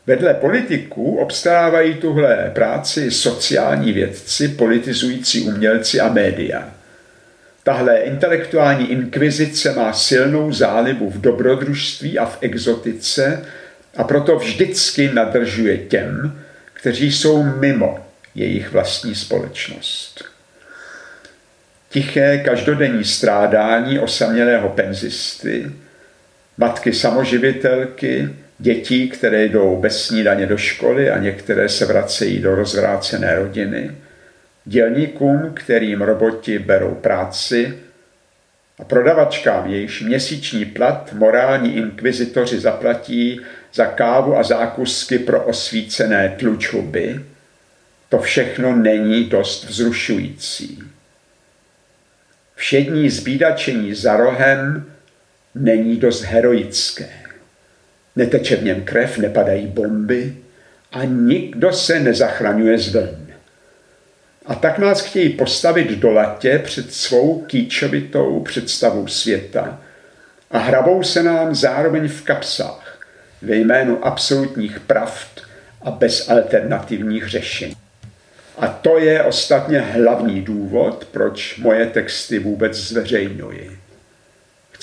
Vedle 0.08 0.34
politiků 0.34 1.18
obstarávají 1.18 1.94
tuhle 1.94 2.52
práci 2.56 3.12
sociální 3.12 3.94
vědci, 3.94 4.48
politizující 4.48 5.42
umělci 5.42 6.00
a 6.00 6.14
média. 6.14 6.70
Tahle 7.64 7.98
intelektuální 7.98 8.92
inkvizice 8.92 9.74
má 9.74 9.94
silnou 9.94 10.54
zálibu 10.54 11.10
v 11.10 11.22
dobrodružství 11.22 12.20
a 12.20 12.26
v 12.26 12.38
exotice 12.42 13.46
a 13.98 14.04
proto 14.04 14.36
vždycky 14.36 15.12
nadržuje 15.14 15.78
těm, 15.78 16.42
kteří 16.74 17.12
jsou 17.12 17.44
mimo 17.44 18.00
jejich 18.36 18.72
vlastní 18.72 19.16
společnost 19.16 20.34
tiché 21.94 22.42
každodenní 22.46 23.04
strádání 23.04 24.00
osamělého 24.00 24.70
penzisty, 24.70 25.72
matky 26.58 26.94
samoživitelky, 26.94 28.30
dětí, 28.64 29.10
které 29.10 29.46
jdou 29.46 29.78
bez 29.78 30.06
snídaně 30.06 30.46
do 30.46 30.58
školy 30.58 31.10
a 31.10 31.18
některé 31.20 31.70
se 31.70 31.86
vracejí 31.86 32.40
do 32.40 32.56
rozvrácené 32.56 33.36
rodiny, 33.36 33.92
dělníkům, 34.66 35.52
kterým 35.54 36.02
roboti 36.02 36.60
berou 36.60 36.96
práci, 36.96 37.78
a 38.80 38.84
prodavačkám, 38.84 39.72
jejíž 39.72 40.02
měsíční 40.02 40.66
plat 40.66 41.14
morální 41.14 41.76
inkvizitoři 41.76 42.60
zaplatí 42.60 43.42
za 43.74 43.86
kávu 43.86 44.38
a 44.38 44.44
zákusky 44.44 45.20
pro 45.20 45.44
osvícené 45.44 46.36
tlučuby, 46.40 47.26
to 48.10 48.20
všechno 48.20 48.76
není 48.76 49.24
dost 49.24 49.64
vzrušující. 49.64 50.84
Všední 52.56 53.10
zbídačení 53.10 53.94
za 53.94 54.18
rohem 54.18 54.86
není 55.56 55.98
dost 55.98 56.22
heroické. 56.22 57.23
Neteče 58.16 58.56
v 58.56 58.64
něm 58.64 58.82
krev, 58.82 59.18
nepadají 59.18 59.68
bomby 59.68 60.36
a 60.92 61.04
nikdo 61.04 61.74
se 61.74 62.00
nezachraňuje 62.00 62.78
z 62.78 62.94
vln. 62.94 63.28
A 64.46 64.56
tak 64.56 64.80
nás 64.80 65.02
chtějí 65.02 65.30
postavit 65.30 65.92
do 65.92 66.12
latě 66.12 66.62
před 66.64 66.94
svou 66.94 67.42
kýčovitou 67.42 68.40
představou 68.40 69.08
světa 69.08 69.82
a 70.52 70.58
hrabou 70.58 71.04
se 71.04 71.24
nám 71.24 71.56
zároveň 71.56 72.08
v 72.08 72.22
kapsách 72.22 73.00
ve 73.42 73.56
jménu 73.56 74.06
absolutních 74.06 74.80
pravd 74.80 75.42
a 75.82 75.92
bezalternativních 75.92 77.30
řešení. 77.30 77.76
A 78.58 78.68
to 78.68 78.98
je 78.98 79.24
ostatně 79.24 79.80
hlavní 79.80 80.42
důvod, 80.42 81.08
proč 81.12 81.58
moje 81.58 81.86
texty 81.86 82.40
vůbec 82.40 82.76
zveřejňuji. 82.76 83.83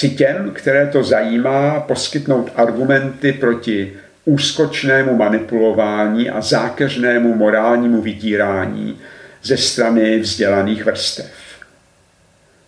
Chci 0.01 0.11
těm, 0.11 0.51
které 0.51 0.87
to 0.87 1.03
zajímá, 1.03 1.81
poskytnout 1.81 2.53
argumenty 2.57 3.33
proti 3.33 3.93
úskočnému 4.25 5.17
manipulování 5.17 6.31
a 6.31 6.41
zákeřnému 6.41 7.35
morálnímu 7.35 8.03
vydírání 8.03 8.99
ze 9.43 9.57
strany 9.57 10.19
vzdělaných 10.19 10.85
vrstev. 10.85 11.31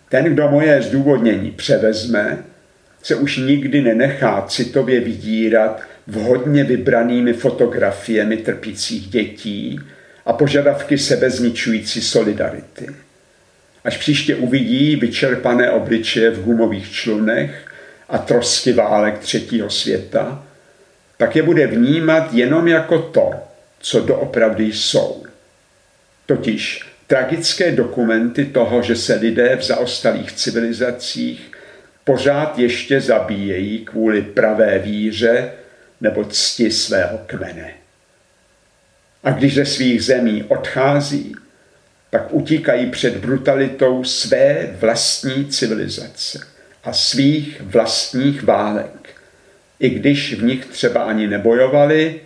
Ten, 0.09 0.25
kdo 0.25 0.49
moje 0.49 0.81
zdůvodnění 0.81 1.51
převezme, 1.51 2.37
se 3.03 3.15
už 3.15 3.37
nikdy 3.37 3.81
nenechá 3.81 4.45
citově 4.47 4.99
vydírat 4.99 5.81
vhodně 6.07 6.63
vybranými 6.63 7.33
fotografiemi 7.33 8.37
trpících 8.37 9.07
dětí 9.07 9.79
a 10.25 10.33
požadavky 10.33 10.97
sebezničující 10.97 12.01
solidarity. 12.01 12.87
Až 13.83 13.97
příště 13.97 14.35
uvidí 14.35 14.95
vyčerpané 14.95 15.71
obličeje 15.71 16.29
v 16.29 16.43
gumových 16.43 16.91
člunech 16.91 17.73
a 18.09 18.17
trosky 18.17 18.73
válek 18.73 19.19
třetího 19.19 19.69
světa, 19.69 20.45
tak 21.17 21.35
je 21.35 21.43
bude 21.43 21.67
vnímat 21.67 22.33
jenom 22.33 22.67
jako 22.67 22.99
to, 22.99 23.31
co 23.79 23.99
doopravdy 23.99 24.63
jsou. 24.63 25.23
Totiž 26.25 26.85
tragické 27.07 27.71
dokumenty 27.71 28.45
toho, 28.45 28.81
že 28.81 28.95
se 28.95 29.15
lidé 29.15 29.55
v 29.55 29.63
zaostalých 29.63 30.31
civilizacích 30.31 31.51
pořád 32.03 32.59
ještě 32.59 33.01
zabíjejí 33.01 33.85
kvůli 33.85 34.21
pravé 34.21 34.79
víře 34.79 35.51
nebo 36.01 36.23
cti 36.23 36.71
svého 36.71 37.19
kmene. 37.25 37.73
A 39.23 39.31
když 39.31 39.55
ze 39.55 39.65
svých 39.65 40.03
zemí 40.03 40.43
odchází, 40.43 41.35
tak 42.13 42.33
utíkají 42.33 42.91
před 42.91 43.17
brutalitou 43.17 44.03
své 44.03 44.69
vlastní 44.79 45.45
civilizace 45.45 46.47
a 46.83 46.93
svých 46.93 47.61
vlastních 47.61 48.43
válek, 48.43 49.09
i 49.79 49.89
když 49.89 50.33
v 50.33 50.43
nich 50.43 50.65
třeba 50.65 51.03
ani 51.03 51.27
nebojovali 51.27 52.21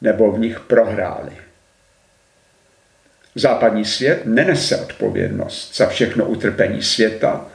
nebo 0.00 0.32
v 0.32 0.38
nich 0.38 0.60
prohráli. 0.60 1.32
Západní 3.34 3.84
svět 3.84 4.20
nenese 4.24 4.76
odpovědnost 4.76 5.76
za 5.76 5.86
všechno 5.86 6.24
utrpení 6.24 6.82
světa 6.82 7.46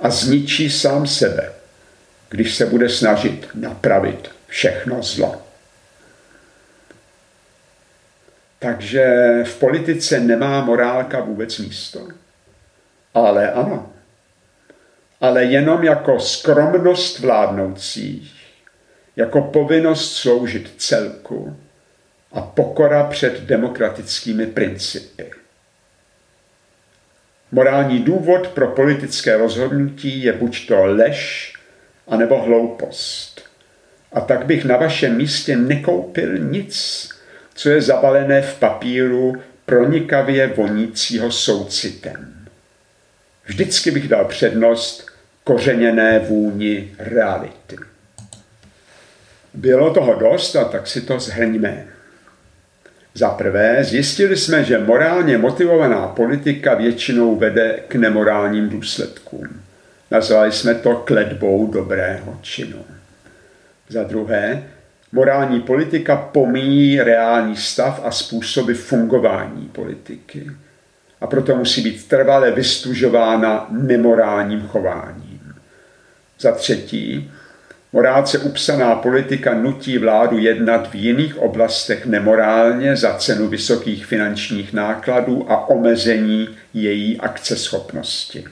a 0.00 0.10
zničí 0.10 0.70
sám 0.70 1.06
sebe, 1.06 1.52
když 2.28 2.54
se 2.54 2.66
bude 2.66 2.88
snažit 2.88 3.48
napravit 3.54 4.30
všechno 4.46 5.02
zlo. 5.02 5.45
Takže 8.58 9.04
v 9.44 9.58
politice 9.58 10.20
nemá 10.20 10.64
morálka 10.64 11.20
vůbec 11.20 11.58
místo. 11.58 12.08
Ale 13.14 13.52
ano. 13.52 13.92
Ale 15.20 15.44
jenom 15.44 15.84
jako 15.84 16.20
skromnost 16.20 17.18
vládnoucích, 17.18 18.32
jako 19.16 19.42
povinnost 19.42 20.16
sloužit 20.16 20.74
celku 20.76 21.56
a 22.32 22.40
pokora 22.40 23.04
před 23.04 23.40
demokratickými 23.40 24.46
principy. 24.46 25.30
Morální 27.52 27.98
důvod 27.98 28.48
pro 28.48 28.68
politické 28.68 29.36
rozhodnutí 29.36 30.22
je 30.22 30.32
buď 30.32 30.68
to 30.68 30.84
lež, 30.84 31.52
anebo 32.08 32.42
hloupost. 32.42 33.44
A 34.12 34.20
tak 34.20 34.46
bych 34.46 34.64
na 34.64 34.76
vašem 34.76 35.16
místě 35.16 35.56
nekoupil 35.56 36.38
nic, 36.38 37.08
co 37.56 37.70
je 37.70 37.82
zabalené 37.82 38.42
v 38.42 38.58
papíru 38.58 39.36
pronikavě 39.66 40.46
vonícího 40.46 41.32
soucitem. 41.32 42.34
Vždycky 43.46 43.90
bych 43.90 44.08
dal 44.08 44.24
přednost 44.24 45.06
kořeněné 45.44 46.18
vůni 46.18 46.92
reality. 46.98 47.76
Bylo 49.54 49.94
toho 49.94 50.14
dost 50.14 50.56
a 50.56 50.64
tak 50.64 50.86
si 50.86 51.00
to 51.00 51.20
zhrňme. 51.20 51.86
Za 53.14 53.30
prvé, 53.30 53.84
zjistili 53.84 54.36
jsme, 54.36 54.64
že 54.64 54.78
morálně 54.78 55.38
motivovaná 55.38 56.08
politika 56.08 56.74
většinou 56.74 57.36
vede 57.36 57.80
k 57.88 57.94
nemorálním 57.94 58.68
důsledkům. 58.68 59.48
Nazvali 60.10 60.52
jsme 60.52 60.74
to 60.74 60.94
kledbou 60.94 61.66
dobrého 61.66 62.38
činu. 62.42 62.84
Za 63.88 64.02
druhé, 64.02 64.62
morální 65.16 65.60
politika 65.60 66.16
pomíjí 66.16 67.00
reální 67.00 67.56
stav 67.56 68.00
a 68.04 68.10
způsoby 68.10 68.72
fungování 68.72 69.68
politiky. 69.72 70.50
A 71.20 71.26
proto 71.26 71.56
musí 71.56 71.82
být 71.82 72.08
trvale 72.08 72.50
vystužována 72.50 73.66
nemorálním 73.70 74.62
chováním. 74.62 75.54
Za 76.40 76.52
třetí, 76.52 77.30
morálce 77.92 78.38
upsaná 78.38 78.94
politika 78.94 79.54
nutí 79.54 79.98
vládu 79.98 80.38
jednat 80.38 80.90
v 80.90 80.94
jiných 80.94 81.38
oblastech 81.38 82.06
nemorálně 82.06 82.96
za 82.96 83.14
cenu 83.14 83.48
vysokých 83.48 84.06
finančních 84.06 84.72
nákladů 84.72 85.50
a 85.50 85.68
omezení 85.68 86.48
její 86.74 87.20
akceschopnosti. 87.20 88.44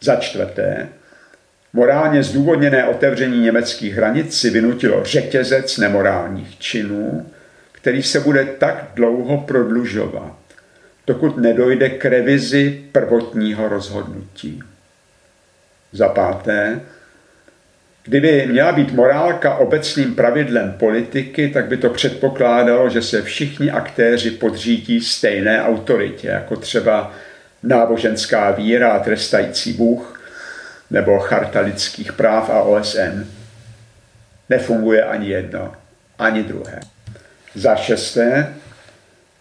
Za 0.00 0.16
čtvrté, 0.16 0.88
Morálně 1.72 2.22
zdůvodněné 2.22 2.84
otevření 2.84 3.40
německých 3.40 3.94
hranic 3.94 4.40
si 4.40 4.50
vynutilo 4.50 5.04
řetězec 5.04 5.78
nemorálních 5.78 6.58
činů, 6.58 7.30
který 7.72 8.02
se 8.02 8.20
bude 8.20 8.44
tak 8.44 8.88
dlouho 8.94 9.38
prodlužovat, 9.38 10.36
dokud 11.06 11.36
nedojde 11.36 11.88
k 11.90 12.04
revizi 12.04 12.84
prvotního 12.92 13.68
rozhodnutí. 13.68 14.62
Za 15.92 16.08
páté, 16.08 16.80
kdyby 18.04 18.46
měla 18.46 18.72
být 18.72 18.92
morálka 18.92 19.54
obecným 19.54 20.14
pravidlem 20.14 20.72
politiky, 20.72 21.48
tak 21.48 21.66
by 21.66 21.76
to 21.76 21.90
předpokládalo, 21.90 22.90
že 22.90 23.02
se 23.02 23.22
všichni 23.22 23.70
aktéři 23.70 24.30
podřídí 24.30 25.00
stejné 25.00 25.62
autoritě, 25.62 26.28
jako 26.28 26.56
třeba 26.56 27.12
náboženská 27.62 28.50
víra 28.50 28.90
a 28.90 28.98
trestající 28.98 29.72
Bůh, 29.72 30.17
nebo 30.90 31.18
Charta 31.18 31.60
lidských 31.60 32.12
práv 32.12 32.50
a 32.50 32.62
OSN. 32.62 33.24
Nefunguje 34.48 35.04
ani 35.04 35.28
jedno, 35.28 35.72
ani 36.18 36.42
druhé. 36.42 36.80
Za 37.54 37.76
šesté, 37.76 38.54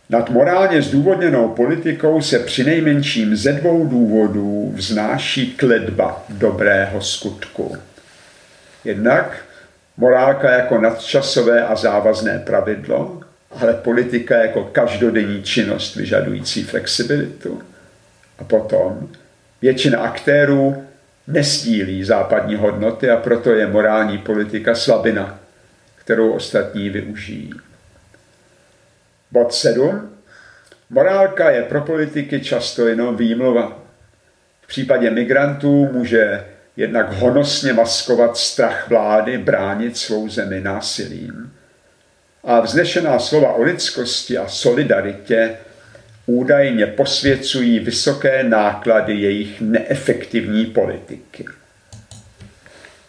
nad 0.09 0.29
morálně 0.29 0.81
zdůvodněnou 0.81 1.49
politikou 1.49 2.21
se 2.21 2.39
přinejmenším 2.39 3.35
ze 3.35 3.53
dvou 3.53 3.87
důvodů 3.87 4.71
vznáší 4.75 5.53
kledba 5.53 6.25
dobrého 6.29 7.01
skutku. 7.01 7.77
Jednak 8.83 9.37
morálka 9.97 10.51
jako 10.51 10.81
nadčasové 10.81 11.63
a 11.67 11.75
závazné 11.75 12.39
pravidlo, 12.39 13.21
ale 13.61 13.73
politika 13.73 14.37
jako 14.37 14.63
každodenní 14.63 15.43
činnost 15.43 15.95
vyžadující 15.95 16.63
flexibilitu. 16.63 17.61
A 18.39 18.43
potom 18.43 19.09
většina 19.61 19.99
aktérů 19.99 20.86
nestílí 21.27 22.03
západní 22.03 22.55
hodnoty 22.55 23.09
a 23.09 23.17
proto 23.17 23.51
je 23.51 23.67
morální 23.67 24.17
politika 24.17 24.75
slabina, 24.75 25.39
kterou 25.95 26.31
ostatní 26.31 26.89
využijí. 26.89 27.53
Bod 29.31 29.53
7. 29.53 30.09
Morálka 30.89 31.49
je 31.49 31.63
pro 31.63 31.81
politiky 31.81 32.39
často 32.39 32.87
jenom 32.87 33.17
výmluva. 33.17 33.79
V 34.61 34.67
případě 34.67 35.11
migrantů 35.11 35.89
může 35.91 36.45
jednak 36.77 37.13
honosně 37.13 37.73
maskovat 37.73 38.37
strach 38.37 38.89
vlády, 38.89 39.37
bránit 39.37 39.97
svou 39.97 40.29
zemi 40.29 40.61
násilím. 40.61 41.53
A 42.43 42.59
vznešená 42.59 43.19
slova 43.19 43.53
o 43.53 43.61
lidskosti 43.61 44.37
a 44.37 44.47
solidaritě 44.47 45.57
údajně 46.27 46.85
posvěcují 46.85 47.79
vysoké 47.79 48.43
náklady 48.43 49.13
jejich 49.13 49.61
neefektivní 49.61 50.65
politiky. 50.65 51.45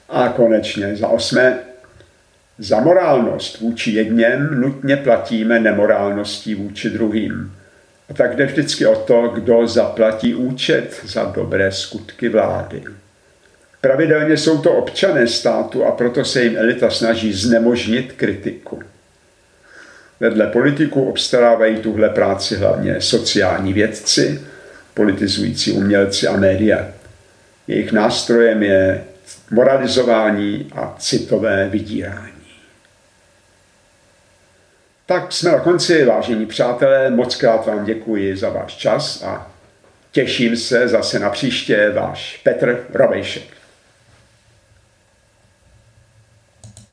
A 0.08 0.28
konečně 0.28 0.96
za 0.96 1.08
osmé, 1.08 1.58
za 2.58 2.80
morálnost 2.80 3.60
vůči 3.60 3.90
jedněm 3.90 4.60
nutně 4.60 4.96
platíme 4.96 5.60
nemorálností 5.60 6.54
vůči 6.54 6.90
druhým. 6.90 7.52
A 8.10 8.14
tak 8.14 8.36
jde 8.36 8.46
vždycky 8.46 8.86
o 8.86 8.96
to, 8.96 9.28
kdo 9.28 9.66
zaplatí 9.66 10.34
účet 10.34 11.00
za 11.04 11.24
dobré 11.24 11.72
skutky 11.72 12.28
vlády. 12.28 12.82
Pravidelně 13.80 14.36
jsou 14.36 14.62
to 14.62 14.72
občané 14.72 15.26
státu 15.26 15.84
a 15.84 15.92
proto 15.92 16.24
se 16.24 16.42
jim 16.42 16.56
elita 16.56 16.90
snaží 16.90 17.32
znemožnit 17.32 18.12
kritiku. 18.12 18.82
Vedle 20.20 20.46
politiků 20.46 21.08
obstarávají 21.08 21.76
tuhle 21.76 22.08
práci 22.08 22.56
hlavně 22.56 23.00
sociální 23.00 23.72
vědci, 23.72 24.40
politizující 24.94 25.72
umělci 25.72 26.26
a 26.26 26.36
média. 26.36 26.88
Jejich 27.68 27.92
nástrojem 27.92 28.62
je 28.62 29.04
moralizování 29.50 30.70
a 30.74 30.96
citové 30.98 31.68
vydírání. 31.68 32.32
Tak 35.06 35.32
jsme 35.32 35.50
na 35.52 35.60
konci, 35.60 36.04
vážení 36.04 36.46
přátelé, 36.46 37.10
moc 37.10 37.36
krát 37.36 37.66
vám 37.66 37.84
děkuji 37.84 38.36
za 38.36 38.48
váš 38.48 38.76
čas 38.76 39.22
a 39.22 39.52
těším 40.12 40.56
se 40.56 40.88
zase 40.88 41.18
na 41.18 41.30
příště, 41.30 41.90
váš 41.90 42.40
Petr 42.44 42.86
Robejšek. 42.94 43.57